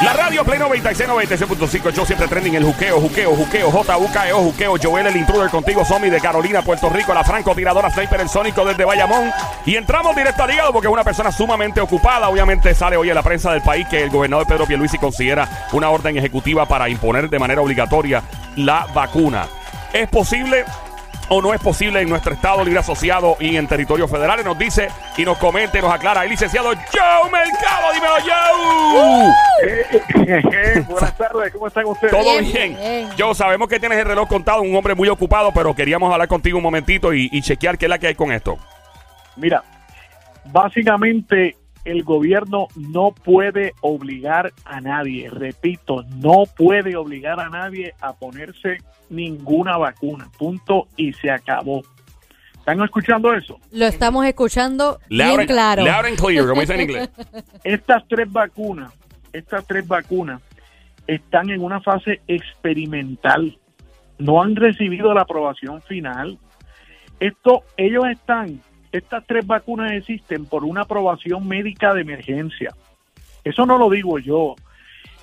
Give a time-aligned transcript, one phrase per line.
[0.00, 5.08] La radio Play 96, 96.5, yo siempre trending el juqueo, juqueo, juqueo, J-U-K-E-O, juqueo, Joel
[5.08, 9.32] el intruder contigo, Somi de Carolina, Puerto Rico, la francotiradora Sniper el Sónico desde Bayamón.
[9.66, 12.28] Y entramos directo al hígado porque es una persona sumamente ocupada.
[12.28, 15.90] Obviamente sale hoy en la prensa del país que el gobernador Pedro Pierluisi considera una
[15.90, 18.22] orden ejecutiva para imponer de manera obligatoria
[18.54, 19.48] la vacuna.
[19.92, 20.64] ¿Es posible
[21.28, 24.44] o no es posible en nuestro estado libre asociado y en territorios federales?
[24.44, 27.92] Nos dice y nos comenta y nos aclara el licenciado Joe Mercado.
[27.94, 29.34] Dímelo, Joe.
[30.88, 32.12] Buenas tardes, ¿cómo están ustedes?
[32.12, 32.76] Todo Bien, bien.
[32.76, 33.08] bien.
[33.18, 36.58] Joe, sabemos que tienes el reloj contado, un hombre muy ocupado, pero queríamos hablar contigo
[36.58, 38.58] un momentito y, y chequear qué es la que hay con esto.
[39.36, 39.62] Mira,
[40.46, 41.56] básicamente
[41.90, 48.76] el gobierno no puede obligar a nadie, repito, no puede obligar a nadie a ponerse
[49.08, 51.82] ninguna vacuna, punto y se acabó.
[52.58, 53.58] ¿Están escuchando eso?
[53.72, 55.82] Lo estamos escuchando Loud bien and- claro.
[55.82, 57.10] Loud and clear, como dicen en inglés.
[57.64, 58.92] Estas tres vacunas,
[59.32, 60.42] estas tres vacunas
[61.06, 63.58] están en una fase experimental,
[64.18, 66.38] no han recibido la aprobación final.
[67.18, 68.60] Esto, ellos están,
[68.92, 72.74] estas tres vacunas existen por una aprobación médica de emergencia.
[73.44, 74.54] Eso no lo digo yo.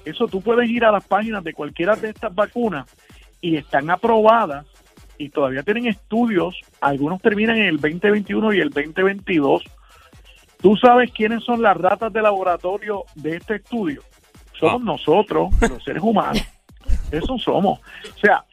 [0.05, 2.85] Eso tú puedes ir a las páginas de cualquiera de estas vacunas
[3.41, 4.65] y están aprobadas
[5.17, 6.59] y todavía tienen estudios.
[6.81, 9.63] Algunos terminan en el 2021 y el 2022.
[10.61, 14.01] ¿Tú sabes quiénes son las ratas de laboratorio de este estudio?
[14.59, 14.85] Somos Ah.
[14.85, 16.41] nosotros, los seres humanos.
[17.11, 17.79] Eso somos.
[17.79, 18.43] O sea,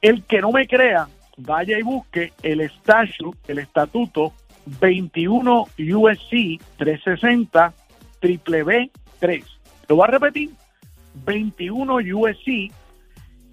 [0.00, 4.32] el que no me crea, vaya y busque el statute, el estatuto
[4.80, 7.74] 21 USC 360
[8.20, 9.44] triple B 3.
[9.88, 10.50] Lo voy a repetir.
[11.24, 12.72] 21 USC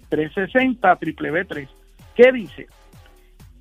[0.08, 1.68] 360 triple B 3.
[2.14, 2.66] ¿Qué dice?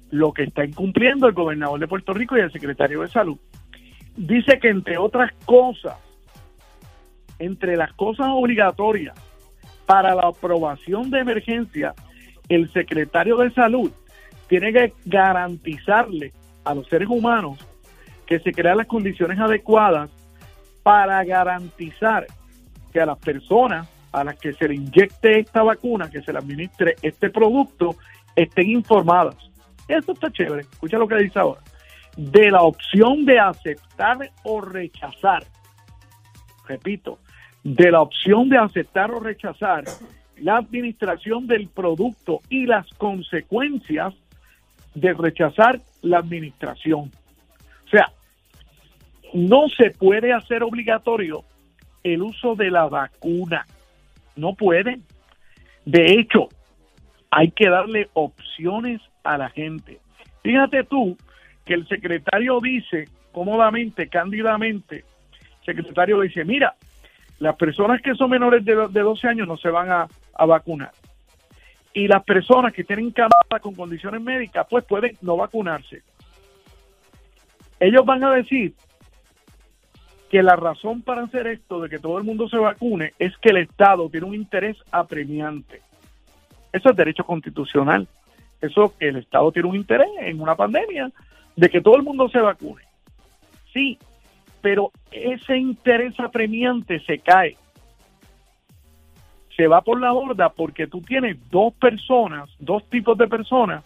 [0.09, 3.37] Lo que está incumpliendo el gobernador de Puerto Rico y el secretario de Salud.
[4.15, 5.97] Dice que entre otras cosas,
[7.39, 9.15] entre las cosas obligatorias
[9.85, 11.93] para la aprobación de emergencia,
[12.49, 13.91] el secretario de Salud
[14.47, 16.31] tiene que garantizarle
[16.63, 17.59] a los seres humanos
[18.25, 20.09] que se crean las condiciones adecuadas
[20.81, 22.27] para garantizar
[22.91, 26.37] que a las personas a las que se le inyecte esta vacuna, que se le
[26.37, 27.95] administre este producto,
[28.35, 29.35] estén informadas.
[29.87, 30.61] Eso está chévere.
[30.61, 31.61] Escucha lo que dice ahora.
[32.15, 35.43] De la opción de aceptar o rechazar.
[36.67, 37.19] Repito,
[37.63, 39.83] de la opción de aceptar o rechazar
[40.37, 44.13] la administración del producto y las consecuencias
[44.95, 47.11] de rechazar la administración.
[47.85, 48.11] O sea,
[49.33, 51.43] no se puede hacer obligatorio
[52.03, 53.65] el uso de la vacuna.
[54.35, 54.99] No puede.
[55.85, 56.49] De hecho,
[57.31, 59.99] hay que darle opciones a la gente.
[60.43, 61.17] Fíjate tú
[61.65, 65.05] que el secretario dice cómodamente, cándidamente,
[65.65, 66.75] el secretario dice, mira,
[67.39, 70.91] las personas que son menores de, de 12 años no se van a vacunar.
[71.93, 76.01] Y las personas que tienen cámara con condiciones médicas, pues pueden no vacunarse.
[77.79, 78.73] Ellos van a decir
[80.29, 83.49] que la razón para hacer esto de que todo el mundo se vacune es que
[83.49, 85.81] el Estado tiene un interés apremiante.
[86.71, 88.07] Eso es derecho constitucional.
[88.59, 91.11] Eso el Estado tiene un interés en una pandemia
[91.55, 92.83] de que todo el mundo se vacune.
[93.71, 93.99] Sí,
[94.61, 97.57] pero ese interés apremiante se cae.
[99.55, 103.83] Se va por la borda porque tú tienes dos personas, dos tipos de personas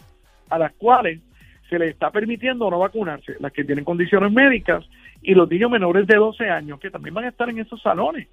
[0.48, 1.20] a las cuales
[1.68, 4.84] se les está permitiendo no vacunarse, las que tienen condiciones médicas
[5.22, 8.28] y los niños menores de 12 años que también van a estar en esos salones.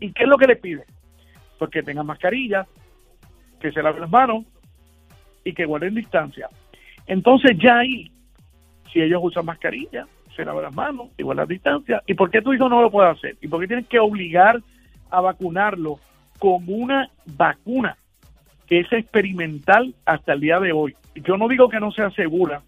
[0.00, 0.84] ¿Y qué es lo que les piden?
[1.58, 2.66] Pues que tengan mascarillas,
[3.60, 4.44] que se laven las manos
[5.44, 6.48] y que guarden distancia.
[7.06, 8.10] Entonces ya ahí,
[8.92, 12.52] si ellos usan mascarilla, se lavan las manos y guardan distancia, ¿y por qué tu
[12.54, 13.36] hijo no lo puede hacer?
[13.42, 14.60] ¿Y por qué tienes que obligar
[15.10, 15.98] a vacunarlo
[16.42, 17.96] con una vacuna
[18.66, 20.96] que es experimental hasta el día de hoy?
[21.14, 22.62] Yo no digo que no sea segura,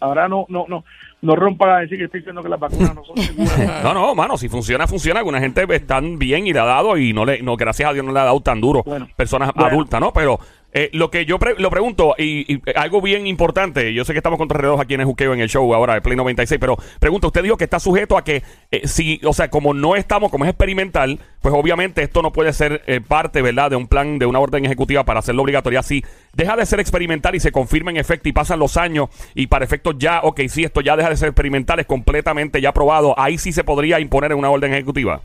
[0.00, 0.82] ahora no, no, no,
[1.20, 3.82] no rompan a decir que estoy diciendo que las vacunas no son seguras.
[3.84, 5.20] No, no, mano, si funciona, funciona.
[5.20, 8.02] Alguna gente están bien y le ha dado y no le, no, gracias a Dios
[8.02, 8.82] no le ha dado tan duro.
[8.82, 9.68] Bueno, personas bueno.
[9.68, 10.10] adultas, ¿no?
[10.14, 10.40] Pero
[10.72, 14.18] eh, lo que yo pre- lo pregunto, y, eh, algo bien importante, yo sé que
[14.18, 16.76] estamos contra reloj aquí en el juqueo en el show ahora de Play 96, pero
[16.98, 20.30] pregunto, usted dijo que está sujeto a que, eh, si, o sea, como no estamos,
[20.30, 24.18] como es experimental, pues obviamente esto no puede ser eh, parte, ¿verdad?, de un plan,
[24.18, 25.82] de una orden ejecutiva para hacerlo obligatoria.
[25.82, 26.04] Si
[26.34, 29.64] deja de ser experimental y se confirma en efecto y pasan los años y para
[29.64, 33.38] efectos ya, ok, si esto ya deja de ser experimental, es completamente ya probado, ahí
[33.38, 35.20] sí se podría imponer en una orden ejecutiva.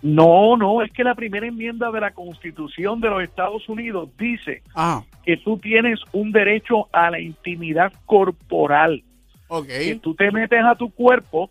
[0.00, 4.62] No, no, es que la primera enmienda de la Constitución de los Estados Unidos dice
[4.74, 9.02] Ah, que tú tienes un derecho a la intimidad corporal.
[9.48, 9.66] ok.
[9.66, 11.50] Que tú te metes a tu cuerpo,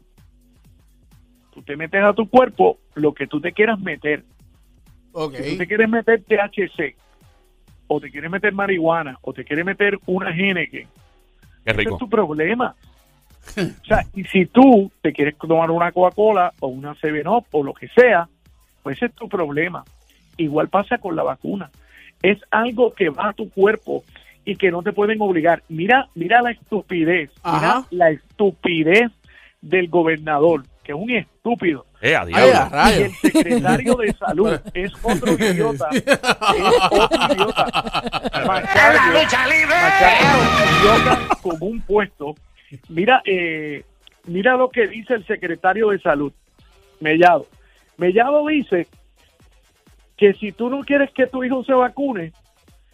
[1.53, 4.23] tú te metes a tu cuerpo lo que tú te quieras meter.
[5.11, 5.35] Ok.
[5.35, 6.95] Si tú te quieres meter THC,
[7.87, 10.87] o te quieres meter marihuana, o te quieres meter una Heineken,
[11.65, 12.75] ese es tu problema.
[13.57, 17.73] O sea, y si tú te quieres tomar una Coca-Cola o una 7-Up o lo
[17.73, 18.27] que sea,
[18.87, 19.83] pues ese es tu problema.
[20.37, 21.69] Igual pasa con la vacuna.
[22.23, 24.05] Es algo que va a tu cuerpo
[24.45, 25.61] y que no te pueden obligar.
[25.67, 27.85] Mira, mira la estupidez, Ajá.
[27.91, 29.11] mira la estupidez
[29.59, 31.85] del gobernador, que es un estúpido.
[32.01, 32.55] Eh, a Ay, diablo.
[32.55, 32.99] a rayos.
[32.99, 35.89] Y el secretario de salud es otro idiota.
[35.91, 36.07] Es
[36.91, 37.65] otro idiota.
[38.45, 39.19] Macario,
[40.79, 42.35] idiota con un puesto.
[42.87, 43.83] Mira, eh,
[44.27, 46.31] mira lo que dice el secretario de salud,
[47.01, 47.47] Mellado.
[47.97, 48.87] Mellado dice
[50.15, 52.31] que si tú no quieres que tu hijo se vacune,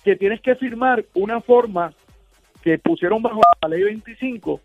[0.03, 1.93] que tienes que firmar una forma
[2.61, 4.59] que pusieron bajo la ley 25,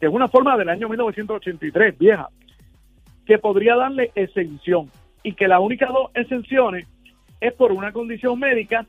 [0.00, 2.28] que es una forma del año 1983, vieja,
[3.26, 4.90] que podría darle exención
[5.22, 6.86] y que las únicas dos exenciones
[7.40, 8.86] es por una condición médica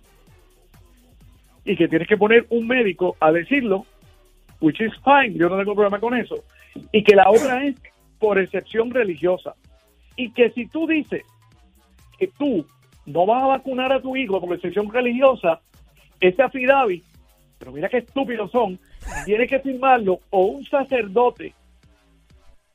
[1.66, 3.86] y que tienes que poner un médico a decirlo,
[4.60, 6.44] which is fine, yo no tengo problema con eso,
[6.92, 7.76] y que la otra es
[8.20, 9.54] por excepción religiosa.
[10.16, 11.24] Y que si tú dices
[12.18, 12.66] que tú
[13.06, 15.60] no vas a vacunar a tu hijo por excepción religiosa,
[16.20, 17.04] ese affidavit,
[17.58, 18.80] pero mira qué estúpidos son,
[19.26, 21.54] tiene que firmarlo o un sacerdote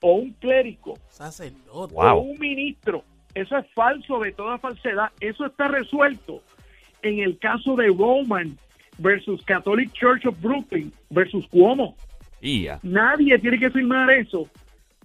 [0.00, 1.94] o un clérigo Sacerdote.
[1.94, 2.18] Wow.
[2.18, 3.04] o un ministro.
[3.34, 5.10] Eso es falso de toda falsedad.
[5.20, 6.42] Eso está resuelto
[7.02, 8.56] en el caso de Roman
[8.98, 11.96] versus Catholic Church of Brooklyn versus Cuomo.
[12.40, 12.78] Y ya.
[12.82, 14.48] Nadie tiene que firmar eso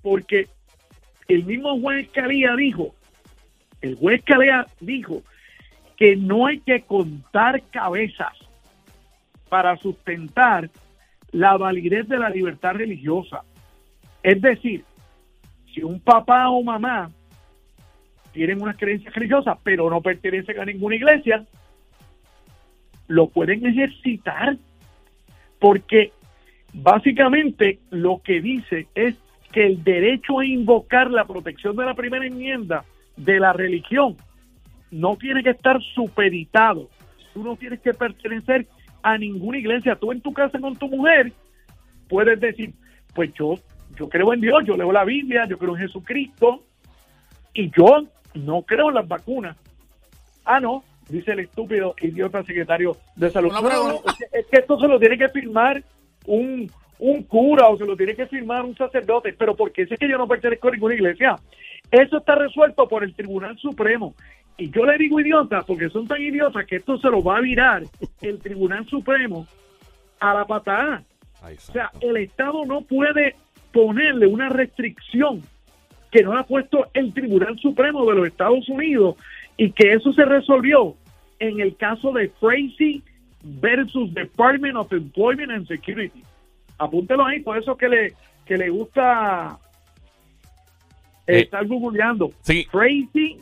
[0.02, 0.48] porque
[1.28, 2.94] el mismo juez Calía dijo,
[3.82, 4.24] el juez
[4.80, 5.24] dijo
[5.98, 8.34] que no hay que contar cabezas
[9.50, 10.70] para sustentar
[11.32, 13.44] la validez de la libertad religiosa.
[14.22, 14.84] Es decir,
[15.74, 17.12] si un papá o mamá
[18.32, 21.46] tienen unas creencias religiosas, pero no pertenecen a ninguna iglesia,
[23.08, 24.58] lo pueden ejercitar
[25.60, 26.12] porque
[26.74, 29.16] básicamente lo que dice es
[29.54, 32.84] que el derecho a invocar la protección de la primera enmienda
[33.16, 34.18] de la religión
[34.92, 36.90] no tiene que estar supeditado.
[37.34, 38.68] Tú no tienes que pertenecer
[39.02, 39.96] a ninguna iglesia.
[39.96, 41.32] Tú en tu casa con tu mujer
[42.10, 42.74] puedes decir,
[43.14, 43.56] pues yo,
[43.96, 46.64] yo creo en Dios, yo leo la Biblia, yo creo en Jesucristo
[47.54, 48.04] y yo
[48.34, 49.56] no creo en las vacunas.
[50.46, 53.52] Ah, no, dice el estúpido idiota secretario de salud.
[53.52, 54.02] No, no,
[54.32, 55.84] es que esto se lo tiene que firmar
[56.26, 60.08] un, un cura o se lo tiene que firmar un sacerdote, pero porque es que
[60.08, 61.36] yo no pertenezco a ninguna iglesia.
[61.92, 64.16] Eso está resuelto por el Tribunal Supremo.
[64.58, 67.42] Y yo le digo idiota porque son tan idiotas que esto se lo va a
[67.42, 67.84] virar
[68.22, 69.48] el Tribunal Supremo
[70.20, 71.04] a la patada.
[71.42, 73.36] O sea, el Estado no puede
[73.72, 75.42] ponerle una restricción
[76.12, 79.16] que no ha puesto el Tribunal Supremo de los Estados Unidos
[79.58, 80.96] y que eso se resolvió
[81.40, 83.04] en el caso de Tracy
[83.44, 86.24] versus Department of Employment and Security.
[86.78, 88.14] Apúntelo ahí, por eso que le,
[88.46, 89.58] que le gusta
[91.28, 92.32] eh, estar googleando.
[92.42, 92.68] sí.
[92.72, 93.38] Tracy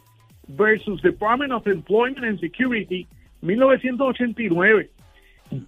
[0.48, 3.07] versus Department of Employment and Security,
[3.42, 4.89] 1989.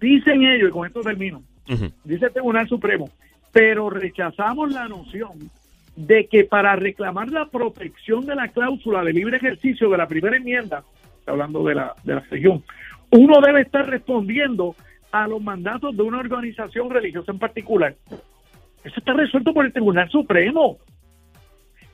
[0.00, 1.90] Dicen ellos, y con esto termino, Ujú.
[2.04, 3.10] dice el Tribunal Supremo,
[3.52, 5.50] pero rechazamos la noción
[5.96, 10.36] de que para reclamar la protección de la cláusula de libre ejercicio de la primera
[10.36, 10.82] enmienda,
[11.26, 12.62] hablando de la, de la región,
[13.10, 14.74] uno debe estar respondiendo
[15.14, 17.94] a los mandatos de una organización religiosa en particular.
[18.82, 20.78] Eso está resuelto por el Tribunal Supremo.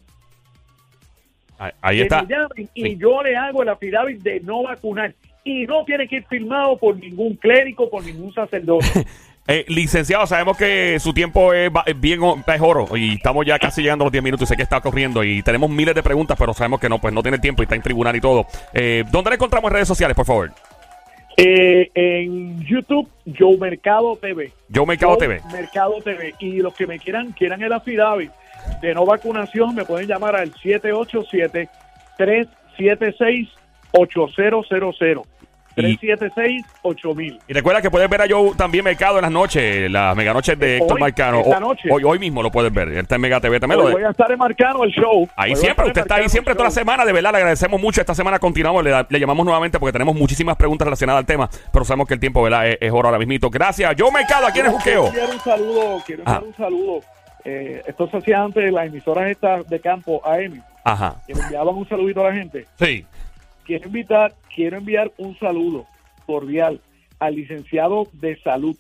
[1.59, 2.23] Ahí, ahí Que está.
[2.23, 2.97] me llamen y Sí.
[2.99, 5.15] yo le hago el affidavit de no vacunar.
[5.45, 8.87] Y no tiene que ir firmado por ningún clérigo, por ningún sacerdote.
[9.49, 14.05] Eh, licenciado, sabemos que su tiempo es, bien es oro y estamos ya casi llegando
[14.05, 16.55] a los 10 minutos y sé que está corriendo y tenemos miles de preguntas, pero
[16.55, 18.47] sabemos que no, pues no tiene tiempo y está en tribunal y todo.
[18.73, 20.53] Eh, ¿Dónde le encontramos en redes sociales, por favor?
[21.37, 24.53] Eh, en YouTube, Joe Mercado TV.
[24.73, 25.41] Joe Mercado TV.
[25.51, 26.35] Mercado TV.
[26.39, 28.31] Y los que me quieran, quieran el affidavit
[28.83, 30.53] de no vacunación, me pueden llamar al
[33.93, 35.23] 787-376-8000.
[35.77, 37.39] 376-8000.
[37.49, 40.77] Y recuerda que puedes ver a Joe también Mercado en las noches, las meganoches de
[40.79, 41.41] Héctor Hoy, Marcano.
[41.41, 41.89] esta noche.
[41.91, 42.89] Hoy, hoy mismo lo puedes ver.
[42.89, 43.79] Él está en Mega TV también.
[43.79, 45.29] lo Hoy de- voy a estar en Marcano el show.
[45.37, 48.01] Ahí Hoy siempre, usted está ahí siempre toda la semana, de verdad, le agradecemos mucho.
[48.01, 51.85] Esta semana continuamos, le, le llamamos nuevamente porque tenemos muchísimas preguntas relacionadas al tema, pero
[51.85, 52.69] sabemos que el tiempo, ¿verdad?
[52.69, 53.49] Es, es oro ahora mismito.
[53.49, 53.95] Gracias.
[53.99, 55.11] Joe Mercado, aquí en el juqueo.
[55.13, 56.47] Quiero un saludo, quiero enviar Ah.
[56.47, 57.01] un saludo
[57.43, 61.17] eh, esto se hacía antes de las emisoras estas de campo AM, Ajá.
[61.27, 62.67] que le enviaban un saludito a la gente.
[62.79, 63.07] Sí.
[63.65, 65.87] Quiero invitar, quiero enviar un saludo
[66.27, 66.81] cordial
[67.19, 68.77] al licenciado de salud,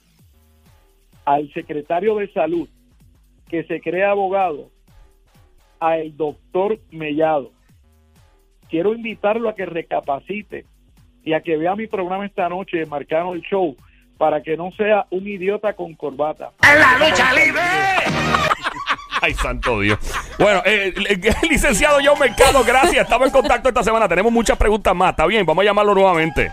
[1.24, 2.68] al secretario de salud,
[3.48, 4.70] que se cree abogado,
[5.78, 7.52] al doctor Mellado.
[8.68, 10.64] Quiero invitarlo a que recapacite
[11.24, 13.76] y a que vea mi programa esta noche, Marcano el Show,
[14.16, 16.52] para que no sea un idiota con corbata.
[19.22, 19.98] Ay, santo Dios.
[20.38, 23.04] Bueno, eh, el licenciado John Mercado, gracias.
[23.04, 24.08] Estamos en contacto esta semana.
[24.08, 25.10] Tenemos muchas preguntas más.
[25.10, 26.52] Está bien, vamos a llamarlo nuevamente.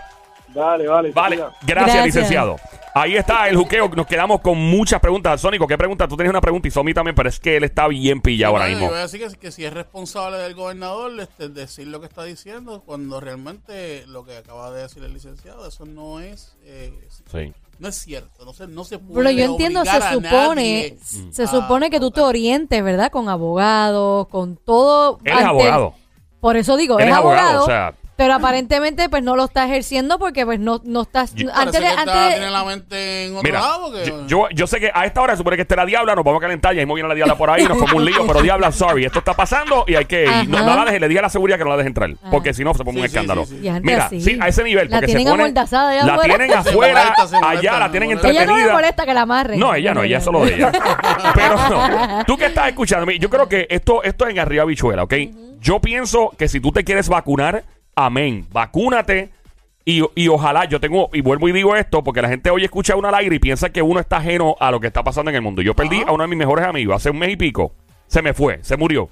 [0.54, 1.12] Vale, vale.
[1.12, 2.06] Vale, gracias, Gracias.
[2.06, 2.56] licenciado.
[2.94, 3.88] Ahí está el juqueo.
[3.90, 5.40] Nos quedamos con muchas preguntas.
[5.40, 6.08] Sónico, ¿qué pregunta?
[6.08, 8.66] Tú tienes una pregunta y Somi también, pero es que él está bien pillado ahora
[8.66, 8.86] mismo.
[8.86, 12.06] Yo voy a decir que, que si es responsable del gobernador, este, decir lo que
[12.06, 16.92] está diciendo, cuando realmente lo que acaba de decir el licenciado, eso no es, eh,
[17.30, 17.52] Sí.
[17.78, 18.44] no es cierto.
[18.44, 20.96] No se, no se puede Pero yo entiendo, se supone,
[21.30, 23.12] se supone que tú te orientes, ¿verdad?
[23.12, 25.20] Con abogados, con todo.
[25.24, 25.94] Él es abogado.
[26.40, 29.44] Por eso digo, Él es es abogado, abogado, o sea- pero aparentemente pues no lo
[29.44, 31.32] está ejerciendo porque pues no, no estás...
[31.36, 33.82] Yo- Parece antes de, que está- antes de- tiene la mente en otro Mira, lado.
[33.92, 36.16] porque- yo, yo, yo sé que a esta hora se supone que esté la diabla,
[36.16, 38.26] nos vamos a calentar, ya mismo viene la diabla por ahí, nos fue un lío,
[38.26, 40.26] pero diabla, sorry, esto está pasando y hay que...
[40.42, 42.30] y no, la deje, le diga a la seguridad que no la deje entrar, Ajá.
[42.30, 43.44] porque si no se pone un Sí, escándalo.
[43.46, 43.64] sí, sí.
[43.64, 44.20] Y antes Mira, así.
[44.20, 45.42] sí, a ese nivel, La porque se tienen pone...
[45.44, 46.36] amordazada allá La afuera.
[46.36, 48.28] tienen Se afuera, molesta, se molesta, allá la se tienen molesta.
[48.30, 48.72] ella no le entretenida.
[48.74, 49.60] molesta que la amarren.
[49.60, 50.72] No, ella no, ella solo de ella.
[51.36, 55.04] Pero no, tú que estás escuchando, yo creo que esto, esto es en arriba bichuela,
[55.04, 55.14] ¿ok?
[55.60, 57.62] Yo pienso que si tú te quieres vacunar,
[58.06, 59.30] amén, vacúnate.
[59.84, 62.94] Y, y ojalá, yo tengo, y vuelvo y digo esto, porque la gente hoy escucha
[62.94, 65.36] uno al aire y piensa que uno está ajeno a lo que está pasando en
[65.36, 65.62] el mundo.
[65.62, 67.74] Yo perdí a uno de mis mejores amigos hace un mes y pico.
[68.06, 69.08] Se me fue, se murió.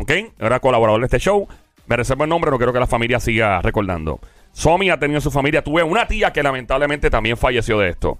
[0.00, 0.10] ¿Ok?
[0.38, 1.46] Era colaborador de este show.
[1.86, 4.18] Me reservo el nombre, no quiero que la familia siga recordando.
[4.52, 5.62] Somi ha tenido en su familia.
[5.62, 8.18] Tuve una tía que lamentablemente también falleció de esto.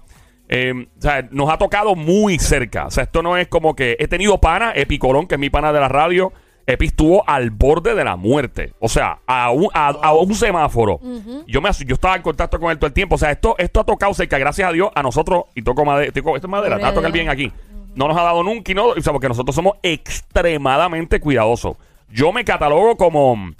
[0.49, 2.87] Eh, o sea, nos ha tocado muy cerca.
[2.87, 5.49] O sea, esto no es como que he tenido pana, Epi Colón, que es mi
[5.49, 6.31] pana de la radio.
[6.65, 8.73] Epi estuvo al borde de la muerte.
[8.79, 10.99] O sea, a un, a, a un semáforo.
[11.47, 13.15] yo, me, yo estaba en contacto con él todo el tiempo.
[13.15, 15.45] O sea, esto, esto ha tocado cerca, gracias a Dios, a nosotros.
[15.55, 16.07] Y toco madera.
[16.13, 17.51] Esto es madera, está a tocar bien aquí.
[17.95, 18.87] No nos ha dado nunca y no.
[18.87, 21.77] O sea, porque nosotros somos extremadamente cuidadosos.
[22.09, 23.53] Yo me catalogo como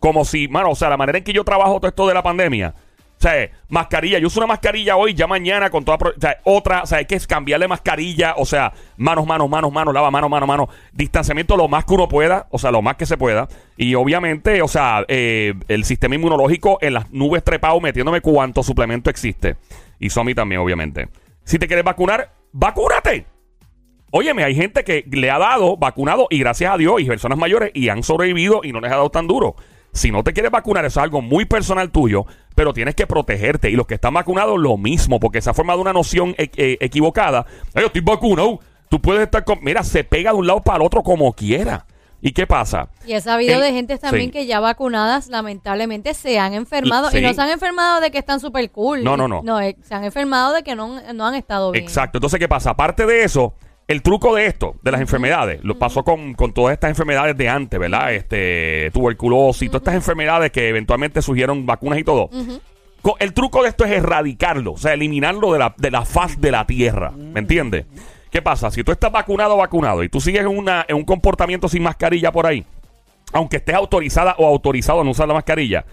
[0.00, 2.22] como si, mano, o sea, la manera en que yo trabajo todo esto de la
[2.22, 2.74] pandemia.
[3.18, 6.84] O sea, mascarilla, yo uso una mascarilla hoy, ya mañana con toda, o sea, otra,
[6.84, 10.46] o sea, hay que cambiarle mascarilla, o sea, manos, manos, manos, manos, lava mano, mano,
[10.46, 13.48] mano, distanciamiento lo más que uno pueda, o sea, lo más que se pueda.
[13.76, 19.10] Y obviamente, o sea, eh, el sistema inmunológico en las nubes trepado metiéndome cuánto suplemento
[19.10, 19.56] existe.
[19.98, 21.08] Y Somi también, obviamente.
[21.42, 23.26] Si te quieres vacunar, vacúnate.
[24.12, 27.72] Óyeme, hay gente que le ha dado vacunado y gracias a Dios y personas mayores
[27.74, 29.56] y han sobrevivido y no les ha dado tan duro.
[29.92, 32.26] Si no te quieres vacunar, eso es algo muy personal tuyo,
[32.58, 33.70] pero tienes que protegerte.
[33.70, 36.76] Y los que están vacunados, lo mismo, porque se ha formado una noción e- eh,
[36.80, 37.46] equivocada.
[37.72, 38.58] Ay, yo estoy vacunado.
[38.88, 39.60] Tú puedes estar con.
[39.62, 41.86] Mira, se pega de un lado para el otro como quiera.
[42.20, 42.88] ¿Y qué pasa?
[43.06, 44.30] Y he sabido El- de gente también sí.
[44.32, 47.10] que ya vacunadas, lamentablemente, se han enfermado.
[47.10, 47.18] Sí.
[47.18, 49.04] Y no se han enfermado de que están súper cool.
[49.04, 49.40] No, no, no.
[49.44, 51.84] No, eh, se han enfermado de que no, no han estado bien.
[51.84, 52.18] Exacto.
[52.18, 52.70] Entonces, ¿qué pasa?
[52.70, 53.54] Aparte de eso,
[53.88, 57.48] el truco de esto, de las enfermedades, lo pasó con, con todas estas enfermedades de
[57.48, 58.12] antes, ¿verdad?
[58.12, 62.28] Este, tuberculosis, todas estas enfermedades que eventualmente surgieron vacunas y todo.
[63.00, 66.40] Co- El truco de esto es erradicarlo, o sea, eliminarlo de la, de la faz
[66.40, 67.10] de la tierra.
[67.12, 67.86] ¿Me entiendes?
[68.30, 68.70] ¿Qué pasa?
[68.70, 71.82] Si tú estás vacunado o vacunado y tú sigues en, una, en un comportamiento sin
[71.82, 72.64] mascarilla por ahí,
[73.32, 75.86] aunque estés autorizada o autorizado a no usar la mascarilla,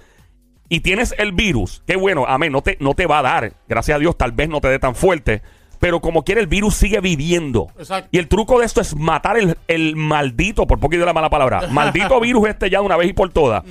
[0.67, 3.95] y tienes el virus, qué bueno, amén, no te, no te va a dar, gracias
[3.95, 5.41] a Dios, tal vez no te dé tan fuerte,
[5.85, 7.67] pero como quiera el virus sigue viviendo.
[7.77, 8.09] Exacto.
[8.11, 11.29] Y el truco de esto es matar el, el maldito, por poco de la mala
[11.29, 13.63] palabra, maldito virus este ya de una vez y por todas.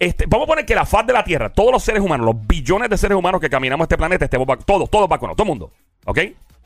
[0.00, 2.44] Este, vamos a poner que la faz de la Tierra, todos los seres humanos, los
[2.44, 5.70] billones de seres humanos que caminamos este planeta, estemos todos, todos vacunados, todo el mundo,
[6.06, 6.18] ¿ok?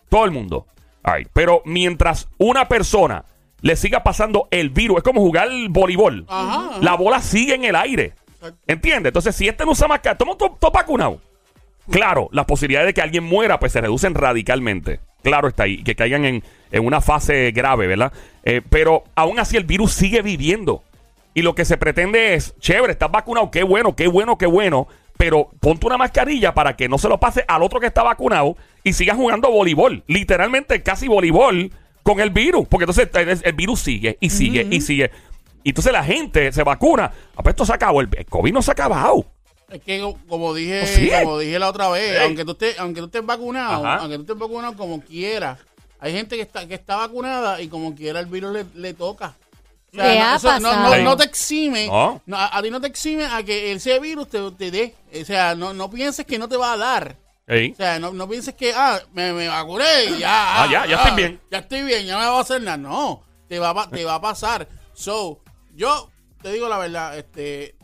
[0.09, 0.67] Todo el mundo.
[1.03, 1.29] All right.
[1.35, 3.27] Pero mientras una persona
[3.61, 6.25] le siga pasando el virus, es como jugar voleibol.
[6.29, 6.79] Ajá, ajá.
[6.81, 8.15] La bola sigue en el aire.
[8.67, 9.11] ¿Entiendes?
[9.11, 11.19] Entonces, si este no usa mascarilla, estamos todos vacunados.
[11.91, 15.01] Claro, las posibilidades de que alguien muera pues se reducen radicalmente.
[15.23, 18.13] Claro está ahí, que caigan en, en una fase grave, ¿verdad?
[18.45, 20.83] Eh, pero aún así el virus sigue viviendo.
[21.35, 24.89] Y lo que se pretende es, chévere, estás vacunado, qué bueno, qué bueno, qué bueno,
[25.17, 28.57] pero ponte una mascarilla para que no se lo pase al otro que está vacunado
[28.85, 30.05] y sigas jugando voleibol.
[30.07, 34.81] Literalmente casi voleibol con el virus, porque entonces el, el virus sigue y sigue y
[34.81, 35.11] sigue.
[35.65, 37.13] Y entonces la gente se vacuna.
[37.37, 39.27] Ah, pues esto se acabó, el, el COVID no se ha acabado.
[39.71, 41.11] Es que co- como dije, Sí.
[41.23, 43.97] como dije la otra vez, aunque tú estés, aunque tú estés vacunado, Ajá.
[44.01, 45.59] aunque tú estés vacunado como quiera,
[46.01, 49.35] hay gente que está, que está vacunada y como quiera el virus le, le toca.
[49.93, 50.97] O sea, ¿Qué no, ha eso no, pasado?
[50.97, 52.23] no- no te exime, No.
[52.27, 54.95] no, a, a ti no te exime a que ese virus te, te dé.
[55.21, 57.17] O sea, no, no pienses que no te va a dar.
[57.47, 57.73] Ey.
[57.73, 60.63] O sea, no, no pienses que, ah, me, me vacuné y ya.
[60.63, 61.41] Ah, ya, ya estoy bien.
[61.51, 62.77] Ya estoy bien, ya no me va a hacer nada.
[62.77, 64.69] No, te va, te va a pasar.
[64.93, 65.41] So,
[65.75, 66.11] yo
[66.43, 67.75] te digo la verdad, este,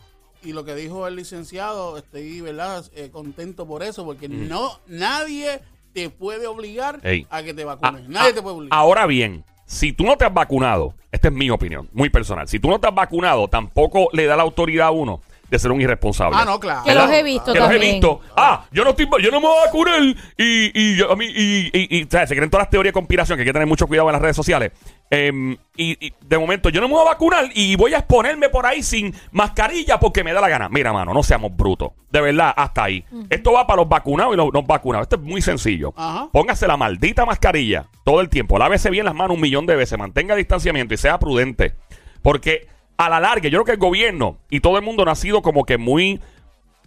[0.44, 2.84] y lo que dijo el licenciado, estoy, ¿verdad?
[2.94, 5.60] Eh, contento por eso, porque no, nadie
[5.92, 7.26] te puede obligar Ey.
[7.30, 8.08] a que te Ah, vacunes.
[8.08, 8.78] nadie ah, te puede obligar.
[8.78, 12.48] Ahora bien, si tú no te has vacunado, esta es mi opinión, muy personal.
[12.48, 15.70] Si tú no te has vacunado, tampoco le da la autoridad a uno de ser
[15.70, 16.36] un irresponsable.
[16.40, 16.82] Ah, no, claro.
[16.84, 17.92] Que los he visto que los he también.
[17.94, 18.20] visto.
[18.36, 21.26] Ah, yo no estoy, yo no me voy a vacunar y, y yo- a mí
[21.26, 22.28] y, y, y, ¿sabes?
[22.30, 24.22] se creen todas las teorías de conspiración que hay que tener mucho cuidado en las
[24.22, 24.72] redes sociales.
[25.14, 28.48] Em, y, y de momento yo no me voy a vacunar y voy a exponerme
[28.48, 30.68] por ahí sin mascarilla porque me da la gana.
[30.68, 31.92] Mira, mano, no seamos brutos.
[32.10, 33.04] De verdad, hasta ahí.
[33.30, 35.04] Esto va para los vacunados y los no vacunados.
[35.04, 35.92] Esto es muy sencillo.
[35.96, 36.28] Ajá.
[36.32, 38.58] Póngase la maldita mascarilla todo el tiempo.
[38.58, 39.98] Lávese bien las manos un millón de veces.
[39.98, 41.74] Mantenga distanciamiento y sea prudente.
[42.22, 42.66] Porque
[42.96, 45.42] a la larga, yo creo que el gobierno y todo el mundo no ha sido
[45.42, 46.20] como que muy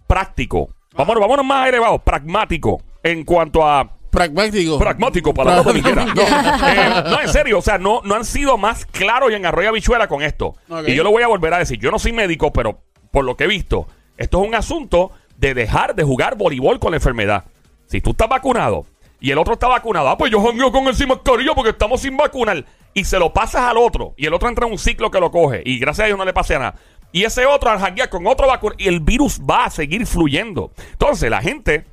[0.06, 0.70] práctico.
[0.94, 4.78] Vámonos, vámonos más elevado, pragmático en cuanto a Pragmático.
[4.78, 6.06] pragmático para la dominguera.
[6.06, 9.46] No, eh, no, en serio, o sea, no, no han sido más claros y en
[9.46, 10.54] arroyo habichuela con esto.
[10.86, 11.78] Y yo lo voy a volver a decir.
[11.78, 13.86] Yo no soy médico, pero por lo que he visto,
[14.16, 17.44] esto es un asunto de dejar de jugar voleibol con la enfermedad.
[17.86, 18.86] Si tú estás vacunado
[19.20, 22.00] y el otro está vacunado, ah, pues yo jangueo con él sin mascarilla porque estamos
[22.00, 22.64] sin vacunar.
[22.94, 24.14] Y se lo pasas al otro.
[24.16, 25.62] Y el otro entra en un ciclo que lo coge.
[25.64, 26.74] Y gracias a Dios no le pase nada.
[27.12, 28.74] Y ese otro al janguear con otro vacuna.
[28.78, 30.72] Y el virus va a seguir fluyendo.
[30.92, 31.84] Entonces, la gente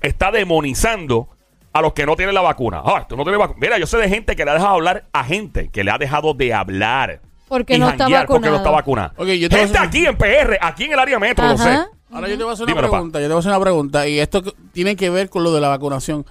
[0.00, 1.28] está demonizando
[1.74, 2.80] a los que no tienen la vacuna.
[2.84, 3.58] Ah, tú no tienes vacuna.
[3.60, 5.98] Mira, yo sé de gente que le ha dejado hablar a gente que le ha
[5.98, 7.20] dejado de hablar.
[7.48, 9.12] Porque y no está janguear Porque no está vacunada.
[9.18, 11.46] Ok, yo te voy a gente hacer- aquí en PR, aquí en el área metro,
[11.46, 11.68] lo sé.
[11.68, 11.88] Ajá.
[12.12, 12.96] Ahora yo te voy a hacer Dímelo, una pa.
[12.98, 15.52] pregunta, yo te voy a hacer una pregunta y esto tiene que ver con lo
[15.52, 16.24] de la vacunación.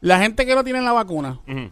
[0.00, 1.70] La gente que no tiene la vacuna, Ujú.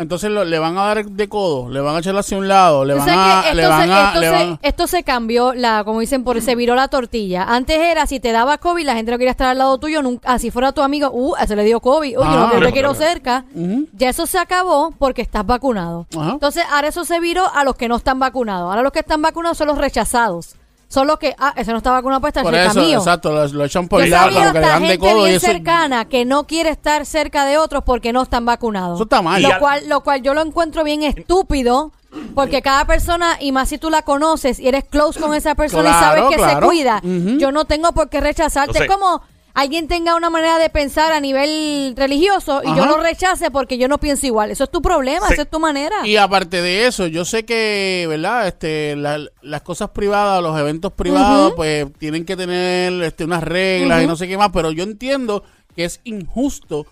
[0.00, 2.84] Entonces lo- le van a dar de codo, le van a echar hacia un lado,
[2.84, 5.52] le van a, esto, le se, van a, esto le se- van- esto se cambió,
[5.54, 7.44] la, como dicen, por se viró la tortilla.
[7.44, 10.32] Antes era, si te daba COVID, la gente no quería estar al lado tuyo, nunca,
[10.32, 12.50] así fuera tu amigo, uh, se le dio COVID, oye, Ah.
[12.54, 13.44] no te quiero cerca.
[13.92, 16.06] Ya eso se acabó porque estás vacunado.
[16.18, 16.30] Ajá.
[16.32, 18.70] Entonces, ahora eso se viró a los que no están vacunados.
[18.70, 20.56] Ahora los que están vacunados son los rechazados.
[20.92, 22.98] Son los que, ah, ese no está vacunado, pues está por cerca eso, mío.
[22.98, 25.20] exacto, lo, lo echan por el lado, como que le hasta dan de gente codo
[25.20, 25.46] y bien eso.
[25.46, 28.96] cercana que no quiere estar cerca de otros porque no están vacunados.
[28.96, 29.40] Eso está mal.
[29.40, 31.92] Y Lo al- cual, lo cual yo lo encuentro bien estúpido
[32.34, 35.90] porque cada persona, y más si tú la conoces y eres close con esa persona
[35.90, 36.60] y sabes que claro.
[36.60, 37.00] se cuida,
[37.38, 38.80] yo no tengo por qué rechazarte.
[38.82, 39.22] Es como
[39.60, 43.88] alguien tenga una manera de pensar a nivel religioso y yo lo rechace porque yo
[43.88, 44.50] no pienso igual.
[44.50, 45.34] Eso es tu problema, Sí.
[45.34, 46.06] esa es tu manera.
[46.06, 48.46] Y aparte de eso, yo sé que, ¿verdad?
[48.48, 54.02] Este, la- las cosas privadas, los eventos privados, pues tienen que tener este, unas reglas
[54.02, 55.42] y no sé qué más, pero yo entiendo
[55.76, 56.86] que es injusto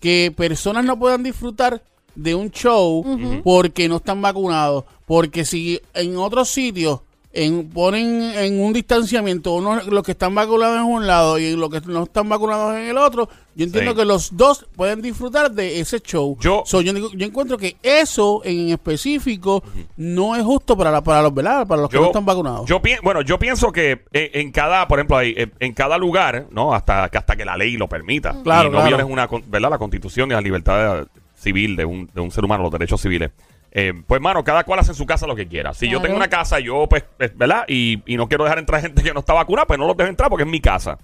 [0.00, 1.82] que personas no puedan disfrutar
[2.14, 3.04] de un show
[3.42, 4.84] porque no están vacunados.
[5.06, 7.00] Porque si en otros sitios
[7.34, 11.68] en, ponen en un distanciamiento unos, los que están vacunados en un lado y los
[11.68, 13.96] que no están vacunados en el otro, yo entiendo Sí.
[13.98, 16.36] que los dos pueden disfrutar de ese show.
[16.40, 16.92] Yo- So, yo,
[17.24, 19.62] encuentro que eso en específico
[19.96, 21.66] no es justo para, la- para los ¿verdad?
[21.66, 22.66] para los que no están vacunados.
[22.68, 26.46] yo bueno, yo pienso que eh, en cada, por ejemplo, ahí, eh, en cada lugar,
[26.50, 26.72] ¿no?
[26.74, 28.36] Hasta que hasta que la ley lo permita.
[28.42, 28.96] Claro, y no claro.
[28.96, 29.70] violes una, ¿verdad?
[29.70, 33.30] La constitución y la libertad civil de un, de un ser humano, los derechos civiles.
[33.76, 35.74] Eh, pues, mano, cada cual hace en su casa lo que quiera.
[35.74, 37.64] Si yo tengo una casa, yo, pues, pues, ¿verdad?
[37.66, 40.08] Y, y no quiero dejar entrar gente que no está vacunada, pues no los dejo
[40.08, 40.96] entrar porque es mi casa.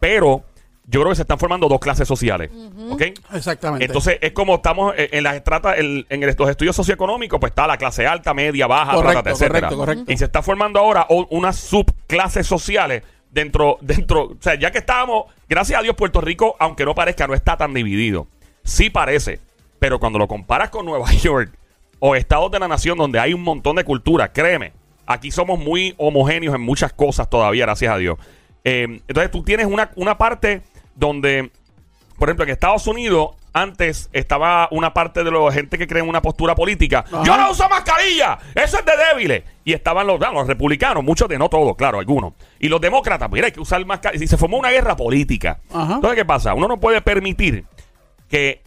[0.00, 0.42] Pero
[0.84, 2.50] yo creo que se están formando dos clases sociales.
[2.90, 3.02] ¿Ok?
[3.34, 3.84] Exactamente.
[3.84, 7.66] Entonces, es como estamos eh, en las estratas, en, en los estudios socioeconómicos, pues está
[7.66, 9.68] la clase alta, media, baja, Correcto, trata, etcétera.
[9.68, 10.12] correcto, correcto.
[10.12, 15.26] Y se está formando ahora unas subclases sociales dentro, dentro, o sea, ya que estábamos,
[15.48, 18.26] gracias a Dios, Puerto Rico, aunque no parezca, no está tan dividido.
[18.64, 19.40] Sí parece,
[19.78, 21.52] pero cuando lo comparas con Nueva York
[22.00, 24.72] o estados de la nación donde hay un montón de cultura, créeme,
[25.06, 28.18] aquí somos muy homogéneos en muchas cosas todavía, gracias a Dios.
[28.64, 30.62] Eh, entonces tú tienes una, una parte
[30.94, 31.50] donde
[32.18, 36.08] por ejemplo, en Estados Unidos, antes estaba una parte de la gente que cree en
[36.08, 37.04] una postura política.
[37.06, 37.22] Ajá.
[37.22, 39.44] Yo no uso mascarilla, eso es de débiles.
[39.64, 42.32] Y estaban los, ah, los republicanos, muchos de, no todos, claro, algunos.
[42.58, 44.24] Y los demócratas, mira, hay que usar mascarilla.
[44.24, 45.60] Y se formó una guerra política.
[45.72, 45.94] Ajá.
[45.94, 46.54] Entonces, ¿qué pasa?
[46.54, 47.64] Uno no puede permitir
[48.28, 48.62] que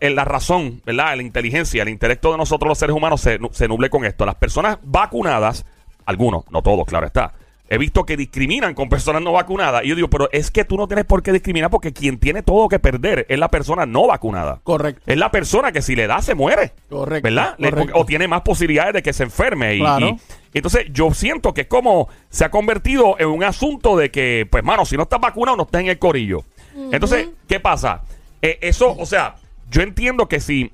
[0.00, 1.16] la razón, ¿verdad?
[1.16, 4.24] La inteligencia, el intelecto de nosotros los seres humanos se, se nuble con esto.
[4.26, 5.64] Las personas vacunadas,
[6.04, 7.32] algunos, no todos, claro está.
[7.68, 9.84] He visto que discriminan con personas no vacunadas.
[9.84, 12.44] Y yo digo, pero es que tú no tienes por qué discriminar porque quien tiene
[12.44, 14.60] todo que perder es la persona no vacunada.
[14.62, 15.02] Correcto.
[15.04, 16.70] Es la persona que si le da se muere.
[16.88, 17.56] Correcto, ¿Verdad?
[17.58, 17.92] Le- correcto.
[17.98, 19.74] o tiene más posibilidades de que se enferme.
[19.74, 20.06] Y, Claro.
[20.10, 20.16] y-
[20.54, 24.62] entonces yo siento que es como se ha convertido en un asunto de que, pues,
[24.62, 26.44] mano, si no estás vacunado, no estás en el corillo.
[26.92, 28.02] Entonces, ¿qué pasa?
[28.42, 29.34] Eh, eso, o sea,
[29.70, 30.72] yo entiendo que si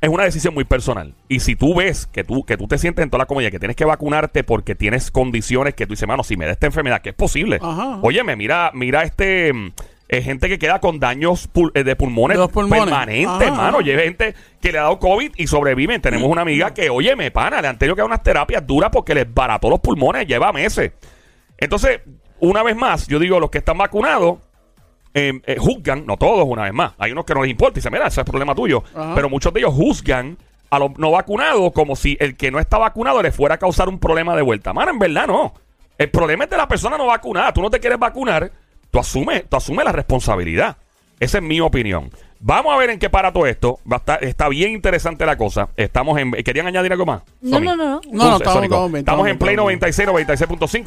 [0.00, 1.14] es una decisión muy personal.
[1.28, 3.58] Y si tú ves que tú, que tú te sientes en toda la comodidad, que
[3.58, 7.00] tienes que vacunarte porque tienes condiciones que tú dices, mano, si me da esta enfermedad,
[7.02, 7.58] que es posible.
[7.60, 7.98] Ajá.
[8.02, 9.72] Óyeme, mira, mira este, mm,
[10.10, 12.84] eh, gente que queda con daños pul- eh, de pulmones, De pulmones.
[12.84, 13.80] permanentes, hermano.
[13.80, 16.00] Lleve gente que le ha dado COVID y sobreviven.
[16.00, 18.90] Tenemos una amiga que, oye, me pana, le han tenido que dar unas terapias duras
[18.92, 20.92] porque les barató los pulmones, lleva meses.
[21.56, 22.02] Entonces,
[22.38, 24.38] una vez más, yo digo, los que están vacunados
[25.14, 27.80] eh, eh, juzgan, no todos una vez más, hay unos que no les importa y
[27.80, 29.14] dicen, mira, ese es el problema tuyo, Ajá.
[29.14, 30.38] pero muchos de ellos juzgan
[30.70, 33.88] a los no vacunados como si el que no está vacunado le fuera a causar
[33.88, 34.72] un problema de vuelta.
[34.72, 35.54] Mano, en verdad no.
[35.96, 37.52] El problema es de la persona no vacunada.
[37.52, 38.52] Tú no te quieres vacunar,
[38.90, 40.76] tú asumes, tú asumes la responsabilidad.
[41.18, 42.10] Esa es mi opinión.
[42.40, 43.80] Vamos a ver en qué para todo esto.
[43.90, 45.68] Va a estar- está bien interesante la cosa.
[45.76, 46.30] Estamos en...
[46.30, 47.22] ¿Querían añadir algo más?
[47.40, 48.00] No, no, no, no.
[48.12, 49.00] No, no, estamos, Sónico, estamos bien.
[49.00, 49.80] Estamos en Play estamos bien.
[49.80, 50.08] 96,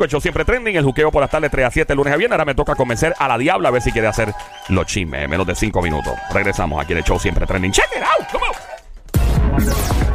[0.01, 0.75] 96.5, hecho siempre trending.
[0.77, 2.35] El juqueo por las tardes 3 a 7, lunes a viernes.
[2.35, 4.33] Ahora me toca convencer a la diabla a ver si quiere hacer
[4.69, 5.27] los chismes.
[5.27, 6.13] Menos de 5 minutos.
[6.33, 7.71] Regresamos aquí en el show siempre trending.
[7.73, 8.27] Check it out.
[8.31, 10.10] Come on.